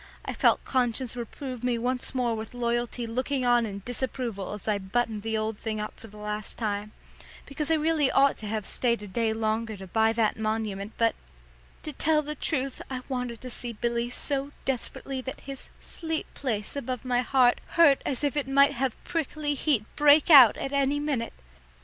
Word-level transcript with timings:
I 0.25 0.33
felt 0.33 0.65
conscience 0.65 1.15
reprove 1.15 1.63
me 1.63 1.77
once 1.77 2.15
more 2.15 2.33
with 2.35 2.55
loyalty 2.55 3.05
looking 3.05 3.45
on 3.45 3.67
in 3.67 3.83
disapproval 3.85 4.53
as 4.53 4.67
I 4.67 4.79
buttoned 4.79 5.21
the 5.21 5.37
old 5.37 5.59
thing 5.59 5.79
up 5.79 5.99
for 5.99 6.07
the 6.07 6.17
last 6.17 6.57
time, 6.57 6.91
because 7.45 7.69
I 7.69 7.75
really 7.75 8.09
ought 8.09 8.35
to 8.37 8.47
have 8.47 8.65
stayed 8.65 9.03
a 9.03 9.07
day 9.07 9.31
longer 9.31 9.77
to 9.77 9.85
buy 9.85 10.11
that 10.13 10.39
monument, 10.39 10.93
but 10.97 11.13
to 11.83 11.93
tell 11.93 12.23
the 12.23 12.33
truth 12.33 12.81
I 12.89 13.01
wanted 13.09 13.41
to 13.41 13.51
see 13.51 13.73
Billy 13.73 14.09
so 14.09 14.51
desperately 14.65 15.21
that 15.21 15.41
his 15.41 15.69
"sleep 15.79 16.25
place" 16.33 16.75
above 16.75 17.05
my 17.05 17.21
heart 17.21 17.61
hurt 17.77 18.01
as 18.03 18.23
if 18.23 18.35
it 18.35 18.47
might 18.47 18.71
have 18.73 19.03
prickly 19.03 19.53
heat 19.53 19.85
break 19.95 20.31
out 20.31 20.57
at 20.57 20.71
any 20.73 20.99
minute. 20.99 21.33